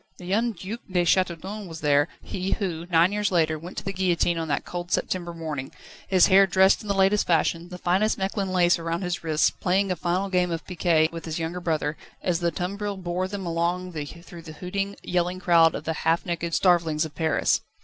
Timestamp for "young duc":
0.25-0.79